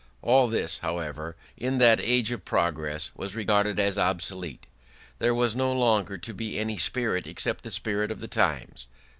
All 0.23 0.47
this, 0.47 0.79
however, 0.79 1.35
in 1.55 1.77
that 1.77 1.99
age 1.99 2.31
of 2.31 2.43
progress, 2.43 3.11
was 3.15 3.35
regarded 3.35 3.79
as 3.79 3.99
obsolete: 3.99 4.65
there 5.19 5.35
was 5.35 5.55
no 5.55 5.71
longer 5.71 6.17
to 6.17 6.33
be 6.33 6.57
any 6.57 6.79
spirit 6.79 7.27
except 7.27 7.63
the 7.63 7.69
spirit 7.69 8.09
of 8.09 8.19
the 8.19 8.27
times. 8.27 8.87